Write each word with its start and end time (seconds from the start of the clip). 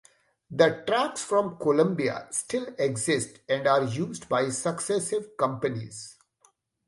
The 0.49 0.81
tracks 0.87 1.21
from 1.21 1.57
Columbia 1.57 2.25
still 2.31 2.73
exist 2.79 3.37
and 3.47 3.67
are 3.67 3.83
used 3.83 4.27
by 4.27 4.49
successive 4.49 5.37
companies. 5.37 6.15